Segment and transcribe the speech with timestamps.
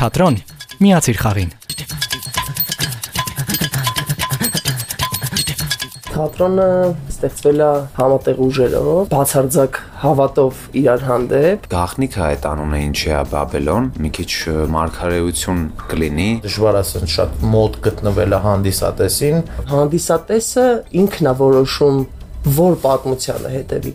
[0.00, 0.36] Թատրոն
[0.80, 1.50] միացիր խաղին։
[6.06, 6.68] Թատրոնը
[7.12, 7.68] ստեղծվել է
[7.98, 14.30] համատեղ ուժերով, բացարձակ հավատով իրար հանդեպ։ Գաղտնիքը այդ անունը ինչի է Բաբելոն, մի քիչ
[14.76, 15.60] մարգարեություն
[15.92, 19.44] կլինի։ Դժվար ասեն շատ մոտ գտնվել է հանդիսատեսին։
[19.74, 20.66] Հանդիսատեսը
[21.04, 22.00] ինքն է որոշում
[22.56, 23.94] որ պատմությանը հետևի։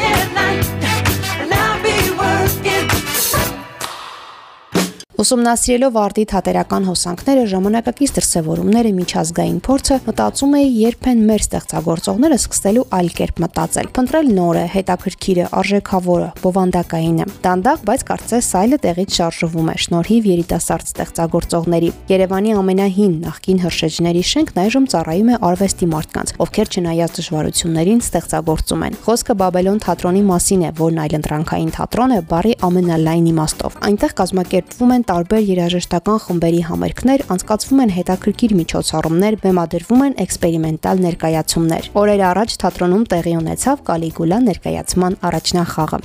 [5.21, 12.85] Ուսումնասիրելով արտի թատերական հոսանքները, ժամանակակից դրսևորումները, միջազգային փորձը, մտածում էի, երբ են մեր ստեղծագործողները սկսելու
[12.97, 19.75] այլ կերպ մտածել։ Փնտրել նորը, հետաքրքիրը, արժեքավորը, բովանդակայինը։ Դանդաղ, բայց կարծես սայլը տեղից շարժվում է
[19.85, 27.15] շնորհիվ երիտասարդ ստեղծագործողների։ Երևանի ամենահին նախկին հրշեջների շենքն այժմ ծառայում է արվեստի մարդկանց, ովքեր չնայած
[27.21, 33.79] դժվարություններին ստեղծագործում են։ Խոսքը Բաբելոն թատրոնի մասին է, որն այլընտրանքային թատրոն է, բարի ամենալայն իմաստով։
[33.91, 41.89] Այնտեղ կազմակերպվում են տարբեր երաժշտական խմբերի համերգներ, անցկացվում են հետաքրքիր միջոցառումներ, բեմադրվում են էքսպերիմենտալ ներկայացումներ։
[41.99, 45.99] Օրեր առաջ թատրոնում տեղի ունեցավ Կալիգուլա ներկայացման առաջնախաղը։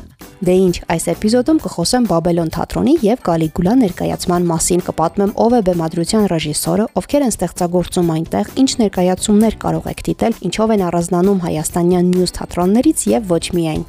[0.47, 6.27] Դե ինչ, այս էպիզոդում կխոսեմ Բաբելոն թատրոնի եւ Կալիգուլա ներկայացման մասին, կպատմեմ ով է բեմադրության
[6.35, 12.37] ռեժիսորը, ովքեր են ստեղծագործում այնտեղ, ինչ ներկայացումներ կարող եք դիտել, ինչով են առանձնանում հայաստանյան մյուս
[12.37, 13.83] թատրոններից եւ ոչ միայն։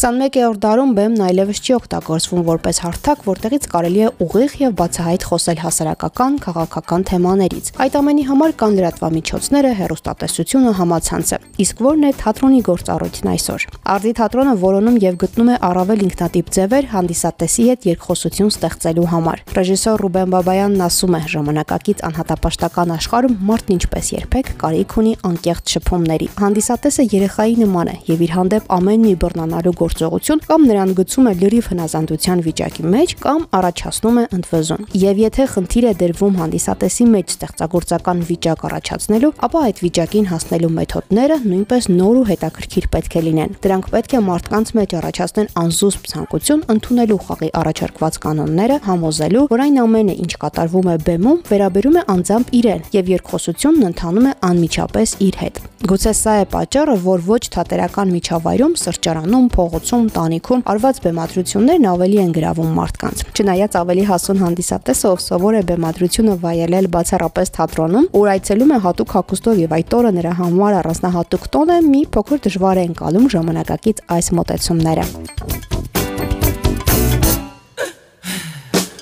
[0.00, 5.58] 21-րդ դարում բեմն այլևս չի օգտագործվում որպես հարթակ, որտեղից կարելի է ուղիղ եւ բացահայտ խոսել
[5.60, 13.28] հասարակական, քաղաքական թեմաներից։ Այդ ամենի համար կան լրատվամիջոցները, հերոստատեսությունը, համացանցը։ Իսկ ո՞րն է թատրոնի գործառույթն
[13.34, 19.44] այսօր։ Արտի թատրոնը որոնում եւ գտնում է առավել ինքնատիպ ձևեր հանդիսատեսի հետ երկխոսություն ստեղծելու համար։
[19.60, 26.30] Ռեժիսոր Ռուբեն Բաբայանն ասում է, ժամանակակից անհատապաշտական աշխարհում մարդն ինչպես երբեք կարիք ունի անկեղծ շփումների։
[26.40, 31.32] Հանդիսատեսը երեխայի նման է եւ իր հանդեպ ամեն մի բռնանալու գործողություն կամ նրան գցում է
[31.40, 37.34] լրիվ հնազանդության վիճակի մեջ կամ առաջացնում է ընդվզում։ Եվ եթե խնդիր է դրվում հանդիսատեսի մեջ
[37.34, 43.56] ստեղծագործական վիճակ առաջացնելու, ապա այդ վիճակին հասնելու մեթոդները նույնպես նոր ու հետաքրքիր պետք է լինեն։
[43.66, 49.80] Դրանք պետք է մարդկանց մեջ առաջացնեն անզուսպ ցանկություն ընդունելու խաղի առաջարկված կանոնները, համոզելու, որ այն
[49.84, 55.40] ամենը, ինչ կատարվում է բեմում, վերաբերում է անձամբ իրեն եւ երկխոսությունն ընթանում է անմիջապես իր
[55.40, 61.86] հետ։ Գուցե սա է պատճառը, որ ոչ թատերական միջավայրում, սրճարանում, փողոցում փողոցում, տանիքում արված բեմադրություններն
[61.90, 68.08] ավելի են գրավում մարդկանց։ Չնայած ավելի հասուն հանդիսատեսը, ով սովոր է բեմադրությունը վայելել բացառապես թատրոնում,
[68.20, 72.44] ուր այցելում է հատուկ հագուստով եւ այդ օրը նրա համար առանձնահատուկ տոն է, մի փոքր
[72.50, 75.79] դժվար է ընկալում ժամանակակից այս մոտեցումները։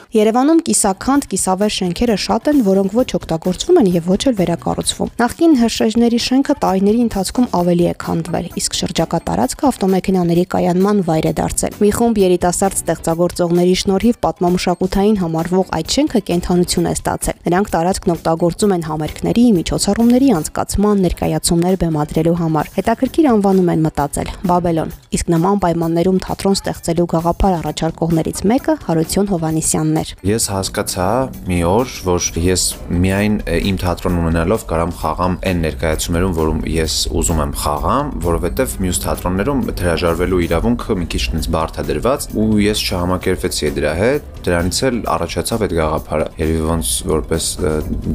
[0.08, 5.56] Երևանում կիսաքանդ, կիսավեր շենքերը շատ են, որոնք ոչ օգտագործվում են եւ ոչ էլ վերակառուցվում։ Նախկին
[5.60, 11.76] հրշեջների շենքը տարիների ընթացքում ավելի է քանդվել, իսկ շրջակա տարածքը ավտոմեքենաների կայանման վայր է դարձել։
[11.84, 18.75] Մի խումբ երիտասարդ ստեղծագործողների շնորհիվ պատմամշակութային համարվող այդ շենքը կենթանություն է ստացել։ Նրանք տարածքն օգտագործում
[18.78, 26.19] են համերգների, միջոցառումների անցկացման, ներկայացումներ բեմադրելու համար։ Հետաքրքիր անվանում են մտածել Բաբելոն։ Իսկ նման պայմաններում
[26.25, 31.09] թատրոն ստեղծելու գաղափար առաջարկողներից մեկը Հարություն Հովանիսյանն էր։ Ես հասկացա
[31.48, 32.64] մի օր, որ ես
[33.04, 33.38] միայն
[33.69, 39.62] իմ թատրոն ունենալով կարամ խաղամ այն ներկայացումներում, որում ես ուզում եմ խաղամ, որովհետև մյուս թատրոններում
[39.78, 45.00] հրաժարվելու իրավունքը մի քիչ ինձ բարդ է դրված ու ես չհամակերպվեցի դրա հետ, դրանից էլ
[45.14, 47.48] առաջացավ այդ գաղափարը։ Երևի ոնց որպես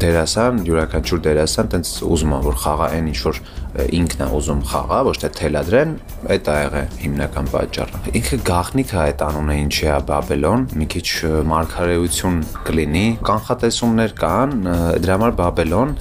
[0.03, 3.41] դերասան, յուրաքանչյուր դերասան տենց ուզում է որ խաղա այն ինչ որ
[3.73, 5.93] ինքն է ուզում խաղա, ոչ թե թելադրեն,
[6.33, 11.07] այդ ա եղել հիմնական պատճառը։ Ինքը գաղտնիքը այդ անունը ինչի է Բաբելոն, մի քիչ
[11.73, 12.35] մարգարեություն
[12.67, 14.51] կլինի, կանխատեսումներ կան,
[15.01, 15.93] դրա համար Բաբելոն,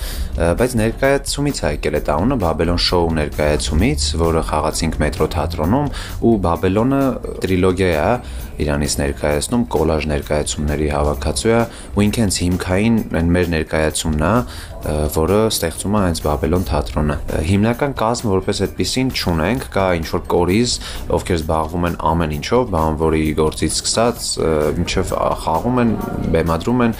[0.60, 5.88] բայց ներկայացումից է եկել այդ անունը Բաբելոն շոու ներկայացումից, որը խաղացինք մետրո թատրոնում
[6.28, 7.02] ու Բաբելոնը
[7.46, 8.12] տրիլոգիա է
[8.60, 11.60] Իրանից ներկայացնում կոլաժ ներկայացումների հավաքածու է
[11.96, 12.98] ու ինքը հենց հիմքային
[13.32, 14.34] մեր ներկայացումն է,
[15.14, 17.16] որը ստեղծում է հենց Բաբելոն թատրոնը։
[17.48, 20.74] Հիմնական կազմ որպես այդպեսին չունենք, կա ինչ որ կորիզ,
[21.18, 24.28] ովքեր զբաղվում են ամեն ինչով, բանվորի գործից սկսած,
[24.80, 25.14] մինչև
[25.46, 25.94] խաղում են,
[26.34, 26.96] բեմադրում են,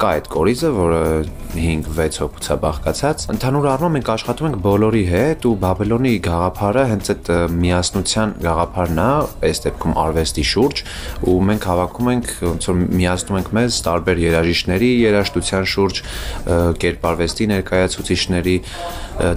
[0.00, 1.02] կա այդ կորիզը, որը
[1.50, 7.10] 5-6 հոգուց է բաղկացած։ Ընդհանուր առմամբ մենք աշխատում ենք բոլորի հետ ու Բաբելոնի գաղափարը հենց
[7.14, 9.08] այդ միասնության գաղափարն է,
[9.50, 10.79] այս դեպքում արվեստի շուրջ,
[11.30, 16.02] ու մենք հավաքում ենք ոնց որ միացնում ենք մեզ տարբեր երաժիշտների երաժշտության շուրջ
[16.80, 18.56] կերպարվեստի ներկայացուցիչների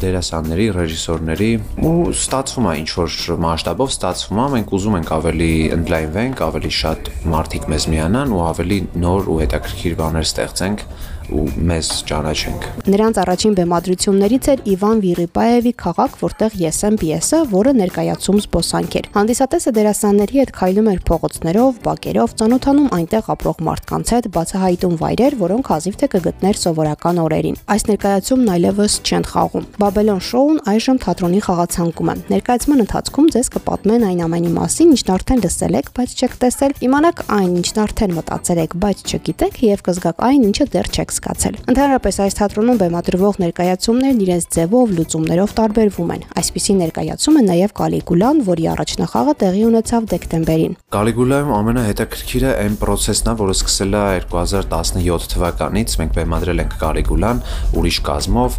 [0.04, 1.52] դերասանների, ռեժիսորների
[1.84, 7.12] ու ստացվում է ինչ որ մասշտաբով ստացվում է մենք ուզում ենք ավելի ընդլայնվենք, ավելի շատ
[7.34, 10.86] մարդիկ մեզ միանան ու ավելի նոր ու հետաքրքիր բաներ ստեղծենք
[11.32, 17.74] ու մեզ ճանաչենք։ Նրանց առաջին բեմադրություններից էր Իվան Վիրիպաևի Խաղակ, որտեղ ես եմ պիեսը, որը
[17.80, 24.30] ներկայացում զբոսանք էր։ Հանդիսատեսը դերասանների հետ քայլում էր փողոցներով, բակերով, ծանոթանում այնտեղ ապրող մարդկանց հետ,
[24.34, 30.60] բացահայտում վայրեր, որոնք հազիվ թե կգտներ սովորական օրերին։ Այս ներկայացումն այլևս չեն խաղում։ Բաբելոն շոուն
[30.74, 35.92] այժմ թատրոնի խաղացանկում է։ Ներկայացման ընթացքում ձեզ կպատմեն այն ամենի մասին, ինչն արդեն լսել եք,
[35.94, 40.68] բայց չեք տեսել, իմանաք այն, ինչն արդեն մտածել եք, բայց չգիտեք եւ կզգաք այն, ինչը
[40.74, 47.38] դեռ չեք սկացել։ Ընդհանրապես այս թատրոնում բեմադրվող ներկայացումներն իրենց ձևով, լուծումներով տարբերվում են։ Այսպիսի ներկայացում
[47.40, 53.94] է նաև Կալիգուլան, որի առաջնախաղը տեղի ունեցավ դեկտեմբերին։ Կալիգուլայում ամենահետաքրքիրը այն process-ն է, որը սկսել
[53.94, 57.44] է 2017 թվականից։ Մենք բեմադրել ենք Կալիգուլան
[57.80, 58.58] ուրիշ կազմով,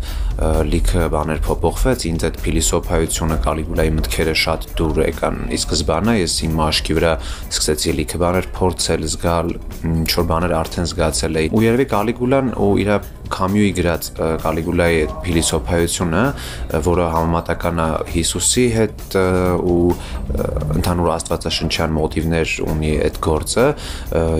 [0.74, 6.56] լիքը բաներ փոփոխվեց, ինձ այդ փիլիսոփայությունը Կալիգուլայի մտքերը շատ դուր եկան։ Ի սկզբանե ես իմ
[6.58, 7.12] մաշկի վրա
[7.54, 9.52] սկսեցի լիքը բաներ փորձել, զգալ,
[9.94, 12.90] ինչ որ բաներ արդեն զգացել էի։ Ու երևի Կալիգուլան ու իր
[13.34, 14.08] Կամյուի գրած
[14.44, 16.22] Կալիգուլայի այդ փիլիսոփայությունը,
[16.86, 19.16] որը համեմատական է Հիսուսի հետ
[19.64, 19.78] ու
[20.74, 23.66] ընդհանուր աստվածաշնչյան մոտիվներ ունի այդ գործը,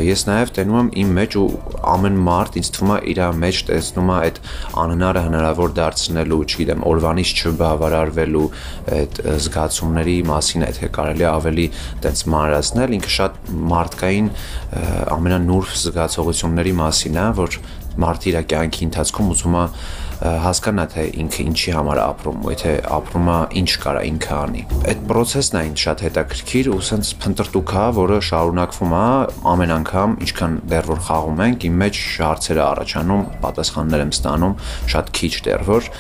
[0.05, 1.47] ես նաև տենում եմ իմ մեջ ու
[1.95, 4.41] ամեն մարդ ինձ թվում է իր մեջ տեսնում է այդ
[4.85, 8.49] անհնարը հնարավոր դարձնելու, չգիտեմ, օրվանից չբավարարվելու
[8.95, 11.67] այդ զգացումների մասին, եթե կարելի ավելի
[12.05, 13.41] տենց մանրացնել, ինքը շատ
[13.75, 14.29] մարդկային
[15.15, 17.59] ամենանուրբ զգացողությունների մասին է, որ
[17.95, 19.65] մարդը իր կյանքի ընթացքում ուզում է
[20.25, 25.03] հասկանա թե ինքը ինչի համար ապրում, ու եթե ապրում է ինչ կարա ինքը անի։ Այդ
[25.11, 29.05] process-ն ինձ շատ հետաքրքիր ու սենց փնտրտուք է, որը շարունակվում է
[29.53, 34.59] ամեն անգամ, ինչքան դեռ որ խաղում ենք, իմ մեջ հարցեր է առաջանում, պատասխաններ եմ ստանում,
[34.95, 35.91] շատ քիչ դեռ որ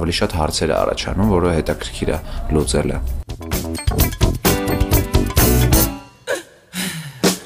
[0.00, 2.20] ավելի շատ հարցեր է առաջանում, որը հետաքրքիր է
[2.54, 4.23] լուծելը։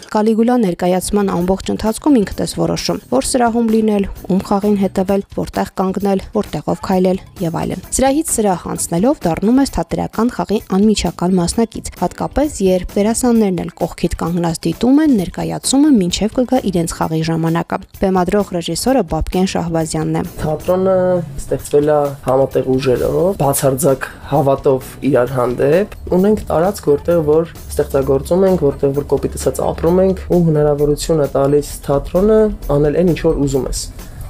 [0.08, 6.22] Կալիգուլա ներկայացման ամբողջ ընթացքում ինքդ ես որոշում, որ սրահում լինել, ում խաղին հետևել, որտեղ կանգնել,
[6.32, 12.94] որտեղով քայլել եւ այլն։ Սրահից սրահ անցնելով դառնում ես թատերական խաղի անմիջական մասնակից, հատկապես երբ
[12.96, 19.48] դերասաններն էլ կողքիդ կանգնած դիտում են ներկայացումը մինչև կգա իրենց խաղի ժամանակը։ Բեմադրող ռեժիսորը Բաբկեն
[19.52, 20.96] Շահբազյանն է։ Թատրոնը
[21.42, 28.92] ստեղծվել է համատեղ ուժերով, բացարձակ հավատով իրար հանդեպ։ Ունենք տարածք, որտեղ որ ստեղծագործում ենք, որտեղ
[28.98, 32.38] որ կոպիտ ասած ապրում ենք ենք ու հնարավորություն է տալիս թատրոնը
[32.74, 33.80] անել այն ինչ որ ուզում ես։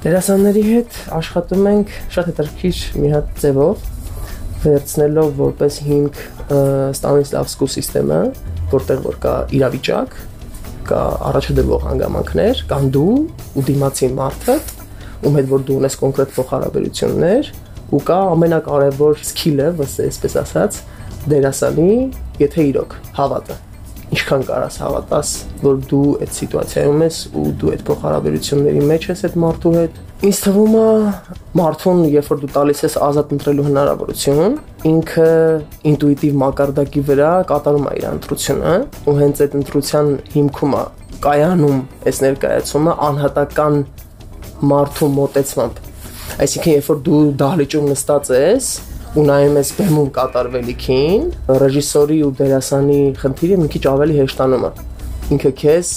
[0.03, 3.85] Դերասանների հետ աշխատում ենք շատ հետաքրքիր մի հատ ձևով
[4.63, 6.19] վերցնելով որպես հիմք
[6.49, 8.19] Ստանիսլավսկու համակարգը,
[8.73, 10.17] որտեղ որ կա իրավիճակ,
[10.89, 13.15] կա առաջադրվող հանգամանքներ, կան դու
[13.59, 14.57] ու դիմացի մարդը,
[15.29, 17.53] ում հետ որ դու ունես կոնկրետ փոխհարաբերություններ,
[17.89, 19.71] ու կա ամենակարևոր սկիլը,
[20.09, 20.83] այսպես ասած,
[21.29, 21.89] դերասանի,
[22.43, 23.63] եթե իրոք հավատը
[24.09, 29.35] ինչքան կարաս հավատաս, որ դու այդ սիտուացիայում ես ու դու այդ փոխհարաբերությունների մեջ ես այդ
[29.43, 30.87] մարդու հետ։ Ինձ թվում է
[31.59, 34.57] մարդուն, երբ որ դու տալիս ես ազատ ընտրելու հնարավորություն,
[34.89, 35.29] ինքը
[35.93, 38.73] ինտուիտիվ մակարդակի վրա կատարում է իր ընտրությունը,
[39.05, 40.83] ու հենց այդ ընտրության հիմքում է
[41.19, 41.79] կայանում
[42.09, 43.79] այս ներկայացումը անհատական
[44.69, 45.79] մարդու մոտեցմամբ։
[46.39, 48.67] Այսինքն, երբ որ դու դահլիճում նստած ես,
[49.17, 51.21] ու նայում ես բեմում կատարվելիքին,
[51.63, 54.69] ռեժիսորի ու դերասանի խնդիրը մի քիչ ավելի հեշտանում է։
[55.33, 55.93] Ինքը քեզ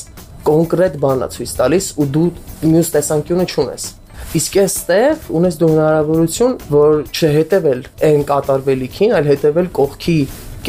[0.47, 2.23] կոնկրետ բան է ցույց տալիս ու դու
[2.73, 3.85] մյուս տեսանկյունը չունես։
[4.33, 10.17] Իսկ այստեղ ունես դու հնարավորություն, որ չհետևել այն կատարվելիքին, այլ հետևել կողքի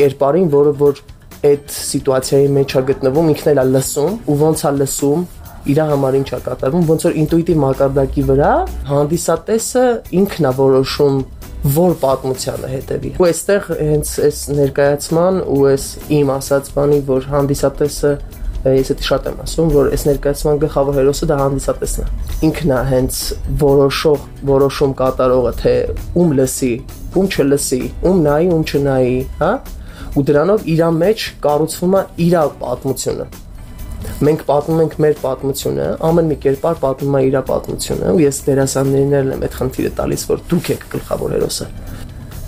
[0.04, 1.00] կերպարին, որը որ
[1.48, 5.24] այդ սիտուացիայի մեջ է գտնվում, ինքն էլ է լսում ու ոնց է լսում,
[5.64, 8.52] իր համար ինչ է կատարվում, ոնց որ ինտուիտիվ մակարդակի վրա
[8.90, 9.86] հանդիսատեսը
[10.20, 11.18] ինքն է որոշում
[11.64, 15.86] որ պատմությանը հետևի։ Ու այստեղ հենց այս ներկայացման ու այս
[16.18, 18.12] իմ ասած բանի, որ հանդիսատեսը
[18.64, 22.08] ես դա շատ եմ ասում, որ այս ներկայացման գլխավոր հերոսը դա հանդիսատեսն է։
[22.48, 23.22] Ինքն է հենց
[23.64, 25.74] որոշող, որոշում կատարողը, թե
[26.24, 26.74] ում լսի,
[27.20, 29.54] ում չլսի, ում նայի, ում չնայի, հա?
[30.14, 33.43] Ու դրանով իր մեջ կառուցվում է իր պատմությունը
[34.22, 39.16] մենք պատմում ենք մեր պատմությունը, ամեն մի կերպար պատմում է իր պատմությունը, ու ես դերասաններին
[39.34, 41.68] եմ այդ խնդիրը տալիս, որ դուք եք գլխավոր հերոսը։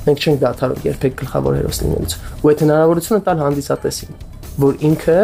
[0.06, 4.20] Մենք չենք դադարում երբեք գլխավոր հերոս լինելուց։ Ու այդ հնարավորությունը տալ հանդիսատեսին,
[4.62, 5.20] որ ինքը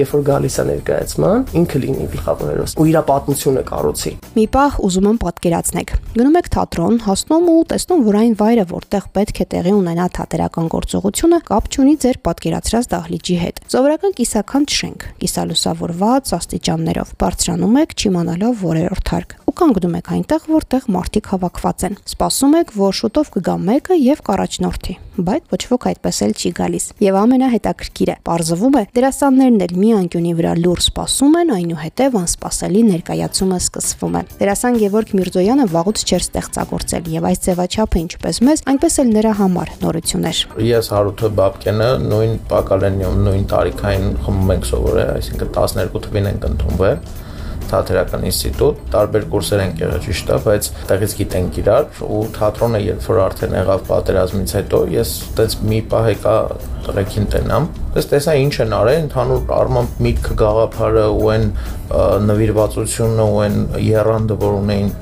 [0.00, 4.78] երբ որ գալիս է ներկայացման, ինքը լինի գլխավոր հերոս ու իր պատմությունը կառուցի։ Մի պահ
[4.86, 9.46] ուզում եմ պատկերացնեք։ Գնում եք թատրոն, հասնում ու տեսնում, որ այն վայրը, որտեղ պետք է
[9.52, 17.14] տեղի ունենա թատերական գործողությունը, կապ չունի ձեր պատկերացրած դահլիճի հետ։ Սովորական կիսաքանչ շենք, կիսալուսավորված աստիճաններով։
[17.22, 22.70] Բարձրանում եք, չիմանալով որերորդ հարկ ու կանգնում եք այնտեղ, որտեղ մարդիկ հավաքված են։ Սպասում եք,
[22.78, 24.94] որ շուտով կգա մեկը եւ կառաջնորդի,
[25.28, 30.32] բայց ոչ ոք այդպես էլ չի գալիս։ Եվ ամենահետաքրքիրը, ողջվում է, դերասաններն էլ մի անկյունի
[30.38, 37.10] վրա լուր սպասում են, այնուհետև անսպասելի ներկայացումը սկսվում է։ Դերասան Գևորգ Միրզոյանը վաղուց չէր ստեղծագործել
[37.12, 42.38] եւ այս ձևաչափը ինչպես մեզ, այնպես էլ նրա համար նորություն էր։ Ես Հարութը Բաբկենը նույն
[42.52, 47.04] Պակալենիում նույն տարիքային խմբում ենք սովորել, այսինքն 12 թվին ենք ընդունվել
[47.72, 53.06] թատերական ինստիտուտ, տարբեր կուրսեր ենք եղել ճիշտ է, բայց տեղից գիտենք իրար ու թատրոնը երբ
[53.08, 56.34] որ արդեն եղավ պատերազմից հետո, ես այդպես մի պահ եկա
[56.88, 61.42] տղեկին տենամ Ես տեսա ինչ են արել, ընդհանուր առմամբ միտքը գաղափարը ու այն
[62.30, 64.92] նվիրվածությունը ու այն երանդը, որ ունեին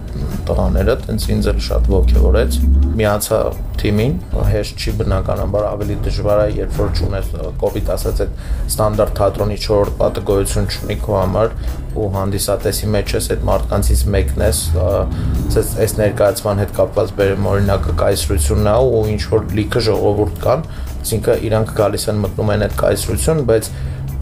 [0.49, 2.57] տղաները, տենց ինձ էլ շատ ողջորեց։
[2.99, 3.39] Միացա
[3.81, 4.17] թիմին,
[4.51, 7.31] հեշտ չի բնականաբար ավելի դժվար է, երբ որ ճունես
[7.63, 8.43] կոպիտ ասած այդ
[8.73, 11.55] ստանդարտ թատրոնի 4-րդ պատը գոյություն չունի քո համար
[12.01, 17.97] ու հանդիսատեսի մեջ ես այդ մարդկանցից մեկն ես, ասես այս ներկայացման հետ կապված բերեմ օրինակը
[18.03, 20.67] կայսրությունն է ու ինչ որ լիքը ժողովուրդ կան,
[21.01, 23.71] այսինքն իրանք գալիս են մտնում են այդ կայսրություն, բայց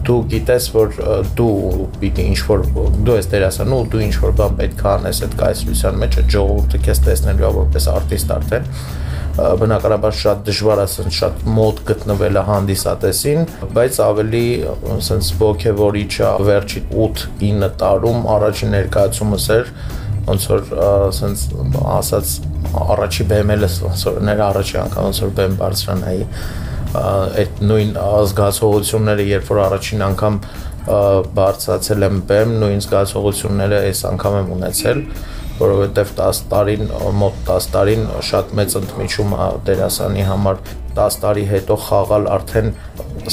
[0.09, 0.93] դու գիտես որ
[1.35, 2.63] դու պիտի ինչ որ
[3.05, 6.81] դու ես դերասան ու դու ինչ որ բան պետք է անես այդ կայսրության մեջ ժողովուրդը
[6.87, 8.69] քեզ տեսնելու է որպես արտիստ արդեն
[9.39, 13.45] բնականաբար շատ դժվար է ասեն շատ մոտ գտնվելը հանդիսատեսին,
[13.75, 14.43] բայց ավելի
[14.95, 19.71] ասենց ողջևորիչ է վերջի 8-9 տարում առաջին ներկայացումս էր
[20.29, 21.45] ոնց որ ասենց
[21.99, 22.33] ասած
[22.83, 26.25] առաջի բեմելս ոնց որ ներ առաջի անգամ ոնց որ բեմ բարձրանայի
[26.89, 27.91] այդ նույն
[28.29, 30.37] զգացողությունները, երբ որ առաջին անգամ
[31.37, 35.03] բարձրացել եմ բեմ, նույն զգացողությունները այս անգամ եմ ունեցել,
[35.59, 36.83] որովհետև 10 տարին,
[37.19, 39.35] մոտ 10 տարին շատ մեծ ընդմիջում
[39.67, 40.61] դերասանի համար
[40.99, 42.71] 10 տարի հետո խաղալ արդեն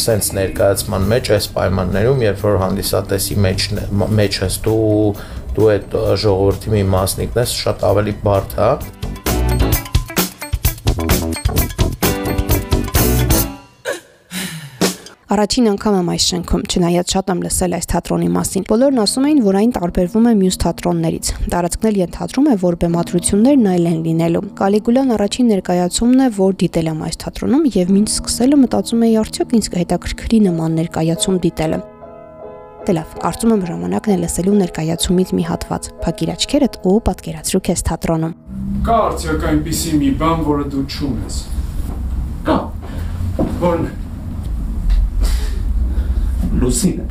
[0.04, 3.68] սենց ներկայացման մեջ այս պայմաններում, երբ որ հանդիսատեսի մեջ
[4.20, 5.14] մեջ ես դու
[5.56, 5.96] դու այդ
[6.26, 8.70] ժողովրդի մի մասնիկն ես, շատ ավելի բարդ է
[15.26, 19.40] Առաջին անգամ եմ այս շենքում, չնայած շատ եմ լսել այս թատրոնի մասին։ Բոլորն ասում էին,
[19.42, 24.44] որ այն տարբերվում է մյուս թատրոններից։ Տարածքն էլ ենթադրում է, որ բեմադրություններն այլ են լինելու։
[24.62, 29.56] Կալիգուլան առաջին ներկայացումն է, որ դիտել եմ այս թատրոնում եւ մինչ սկսելը մտածում էի արդյոք
[29.58, 31.82] ինձ կհետաքրքրի նման ներկայացում դիտելը։
[32.86, 37.84] Դե լավ, կարծում եմ ժամանակն է լսելու ներկայացումից մի հատված։ Փակիր աչքերդ ու պատկերացրու քեզ
[37.90, 38.38] թատրոնում։
[38.86, 41.44] Կա արդյոք այնպիսի մի բան, որը դու չունես։
[42.46, 42.58] Կա։
[43.66, 44.05] Որն է
[46.66, 47.04] Լուսինը։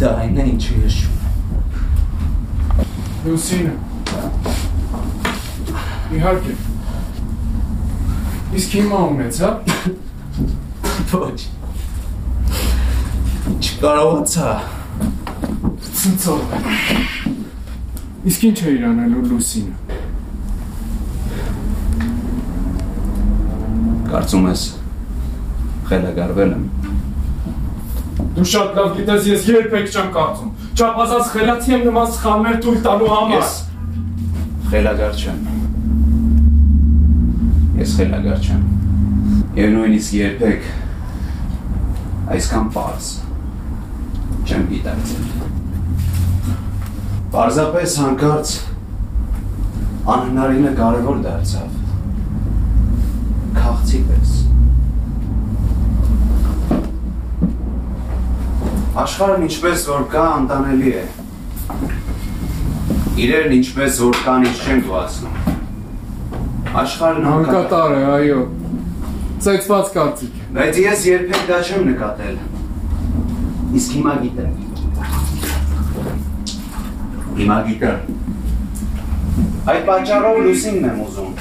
[0.00, 0.94] Դա այն է ինչի ես
[3.22, 3.74] Լուսինը։
[6.18, 6.54] Իհարկե։
[8.58, 9.50] Իսկ հիմա ունեցա։
[11.12, 11.38] Ոչ։
[13.62, 14.50] Չկարողացա։
[16.02, 16.40] Ցնցող։
[18.32, 20.00] Իսկ ինչ է իրանելու Լուսինը։
[24.10, 24.66] Կարծում ես
[25.92, 26.91] խելագարվել եմ։
[28.32, 33.10] Դու շատ լավ գիտես, ես երբեք չեմ կարծում։ Չափազանց խելացի եմ նման սխալներ թույլ տալու
[33.12, 33.58] համար։ Ես
[34.72, 35.42] խելագար չեմ։
[37.82, 38.62] Ես խելագար չեմ։
[39.58, 40.70] Եվ նույնիսկ երբեք
[42.32, 43.10] այսքան པարզ
[44.48, 45.24] չեմ գիտակցել։
[47.36, 48.56] Պարզապես հանկարծ
[50.16, 51.81] անհնարինը կարևոր դարձավ։
[59.02, 61.00] Աշխարհն ինչպես որ կա անտանելի է։
[63.22, 65.38] Իրերն ինչպես որ կան ինչ չեն գոհացնում։
[66.82, 68.36] Աշխարհն Անկատար է, այո։
[69.46, 72.36] Ծեծված կարծիք։ Բայց ես երբեք դա չեմ նկատել։
[73.80, 74.52] Իսկ հիմա գիտեմ։
[77.40, 77.98] Հիմա գիտեմ։
[79.72, 81.34] Այդ պատճառով լուսինն եմ ուզում։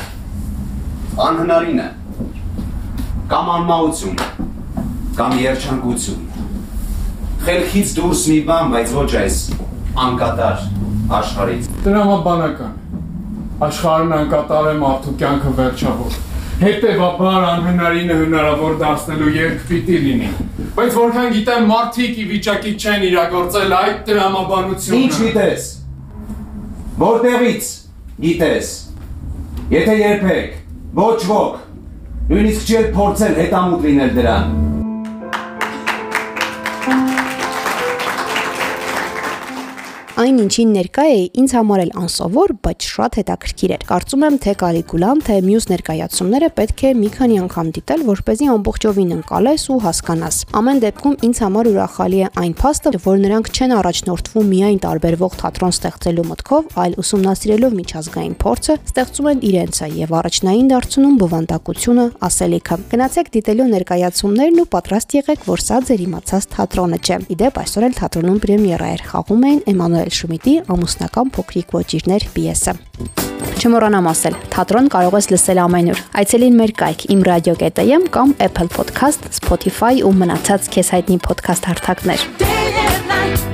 [1.29, 1.87] Անհնարին է։
[3.35, 4.19] Կամ անմահություն,
[5.21, 6.30] կամ երջանկություն
[7.41, 9.37] խելքից դուրս մի բան, բայց ոչ այս
[10.05, 10.65] անկատար
[11.17, 12.75] աշխարից։ Տրամաբանական։
[13.65, 16.19] Աշխարհն անկատար է մարդու կյանքը վերջավոր։
[16.61, 20.29] Հետևաբար անհնարինը հնարավոր դարձնելու երկ պիտի լինի։
[20.77, 25.69] Բայց որքան գիտեմ, մարդիկ ի վիճակի չեն իրագործել այդ տրամաբանությունը։ Ինչ գիտես։
[27.01, 27.71] Որտեղից
[28.27, 28.73] գիտես։
[29.71, 30.59] Եթե երբեք
[31.01, 31.61] ոչ ոք
[32.31, 34.70] նույնիսկ չի փորձել հետամուտ լինել դրան։
[40.31, 44.51] այն ինչին ներկա էի, ինձ համար էլ անսովոր, բայց շատ հետաքրքիր էր։ Կարծում եմ, թե
[44.61, 50.37] Կալիգուլան, թե մյուս ներկայացումները պետք է մի քանի անգամ դիտել, որպեսզի ամբողջովին ընկալես ու հասկանաս։
[50.61, 55.75] Ամեն դեպքում ինձ համար ուրախալի է այն փաստը, որ նրանք չեն առաջնորդվում միայն տարբերվող թատրոն
[55.75, 63.31] ստեղծելու մտքով, այլ ուսումնասիրելով միջազգային փորձը, ստեղծում են իրենցը եւ առաջնային դարձնում բովանդակությունը, ասելիքը։ Գնացեք
[63.35, 68.41] դիտելու ներկայացումներն ու պատրաստ եղեք, որ սա ձեր իմացած թատրոնը չէ։ Իդեպ այսօր էլ թատրոնում
[68.45, 72.73] պրեմիերա էր խաղում էին Էմանուել Շումիդի ամուսնական փոքրիկ ոճիրներ պիեսը։
[73.61, 80.01] Չմոռանամ ասել, թատրոն կարող ես լսել ամենուր։ Այցելին մեր կայք imradio.am կամ Apple Podcast, Spotify
[80.05, 83.50] ու մնացած քեզ հայտնի podcast հարթակներ։